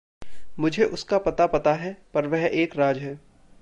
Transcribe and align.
मुझे 0.59 0.83
उसका 0.83 1.17
पता 1.17 1.47
पता 1.47 1.73
है, 1.73 1.97
पर 2.13 2.27
वह 2.27 2.45
एक 2.45 2.75
राज़ 2.75 2.99
है। 2.99 3.19